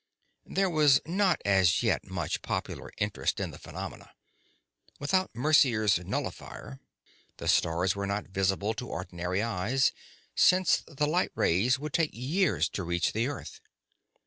[0.47, 4.15] There was not as yet much popular interest in the phenomena.
[4.97, 6.79] Without Mercia's nullifier,
[7.37, 9.91] the stars were not visible to ordinary eyes,
[10.33, 13.61] since the light rays would take years to reach the Earth.